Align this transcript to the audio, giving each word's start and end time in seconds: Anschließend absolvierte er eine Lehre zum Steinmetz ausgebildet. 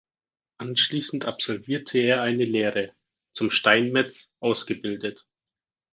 Anschließend 0.57 1.25
absolvierte 1.25 1.99
er 1.99 2.23
eine 2.23 2.43
Lehre 2.43 2.95
zum 3.35 3.51
Steinmetz 3.51 4.31
ausgebildet. 4.39 5.27